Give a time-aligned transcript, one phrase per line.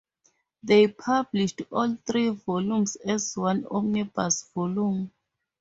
[0.63, 5.11] They published all three volumes as one omnibus volume.